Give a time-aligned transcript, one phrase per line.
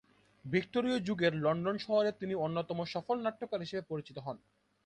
[0.45, 4.37] ভিক্টোরীয় যুগের লন্ডন শহরে তিনি অন্যতম সফল নাট্যকার হিসেবে পরিচিত হন।